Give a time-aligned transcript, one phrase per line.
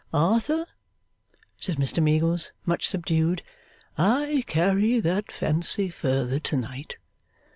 [0.11, 0.65] 'Arthur,'
[1.59, 3.43] said Mr Meagles, much subdued,
[3.99, 6.97] 'I carry that fancy further to night.